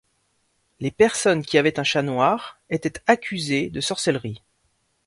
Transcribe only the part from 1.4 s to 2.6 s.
qui avaient un chat noir